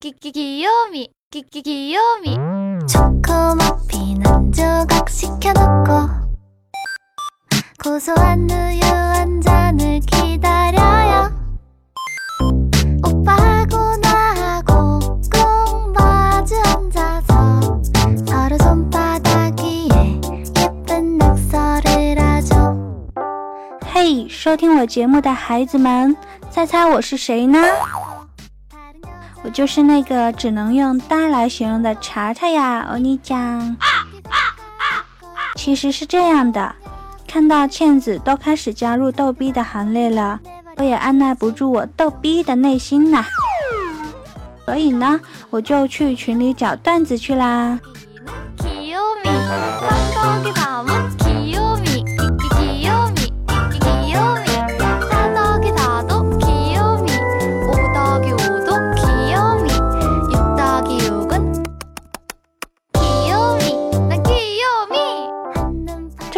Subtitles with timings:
[0.00, 2.36] 귀귀귀요미귀귀귀요미
[2.86, 6.08] 초코머피는 조각시켜놓고
[7.82, 11.32] 고소한 우유 한 잔을 기다려요
[13.02, 14.98] 오빠하고 나하고
[15.32, 17.80] 꼭 마주 앉아서
[18.26, 20.20] 서로 손바닥 위에
[20.60, 23.14] 예쁜 낙서를 하죠
[23.86, 26.14] 嘿，收听我节目的孩子们，
[26.50, 27.58] 猜猜我是谁呢？
[29.43, 33.77] 我就是那个只能用呆来形容的查查呀，欧尼酱。
[35.55, 36.75] 其实是这样的，
[37.27, 40.39] 看到倩子都开始加入逗逼的行列了，
[40.77, 43.25] 我也按耐不住我逗逼的内心呐。
[44.65, 47.79] 所以呢，我就去群里找段子去啦。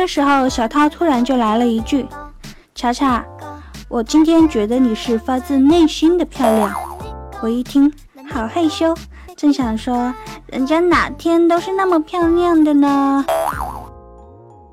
[0.01, 2.07] 这时候，小涛突然就来了一句
[2.73, 3.23] ：“查查，
[3.87, 6.73] 我今天觉得你是发自内心的漂亮。”
[7.39, 7.93] 我一听，
[8.27, 8.95] 好害羞，
[9.37, 10.11] 正想说，
[10.47, 13.23] 人家哪天都是那么漂亮的呢。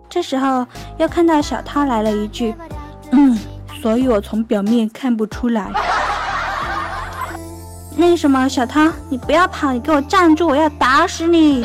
[0.09, 2.55] 这时候，又看到小涛来了一句
[3.13, 3.39] ：“嗯，
[3.83, 5.71] 所以我从表面看不出来。”
[7.95, 11.63] 那什么，小涛，你不要跑，你给我站住，我要打死你！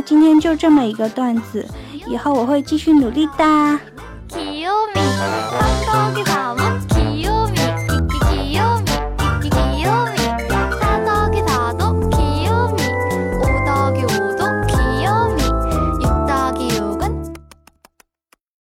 [0.00, 1.66] 今天就这么一个段子，
[2.06, 3.80] 以后我会继续努力的。